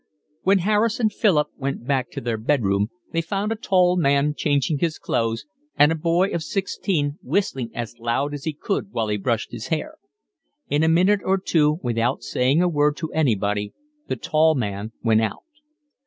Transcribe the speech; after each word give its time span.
When 0.41 0.57
Harris 0.65 0.99
and 0.99 1.13
Philip 1.13 1.49
went 1.57 1.85
back 1.85 2.09
to 2.09 2.21
their 2.21 2.39
bed 2.39 2.63
room 2.63 2.89
they 3.11 3.21
found 3.21 3.51
a 3.51 3.55
tall 3.55 3.95
man 3.97 4.33
changing 4.33 4.79
his 4.79 4.97
clothes 4.97 5.45
and 5.75 5.91
a 5.91 5.95
boy 5.95 6.29
of 6.31 6.41
sixteen 6.41 7.19
whistling 7.21 7.69
as 7.75 7.99
loud 7.99 8.33
as 8.33 8.45
he 8.45 8.53
could 8.53 8.93
while 8.93 9.09
he 9.09 9.17
brushed 9.17 9.51
his 9.51 9.67
hair. 9.67 9.99
In 10.67 10.81
a 10.81 10.87
minute 10.89 11.19
or 11.23 11.37
two 11.37 11.77
without 11.83 12.23
saying 12.23 12.63
a 12.63 12.67
word 12.67 12.97
to 12.97 13.13
anybody 13.13 13.73
the 14.07 14.15
tall 14.15 14.55
man 14.55 14.91
went 15.03 15.21
out. 15.21 15.43